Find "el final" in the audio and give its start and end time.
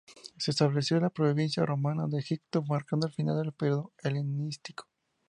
3.05-3.37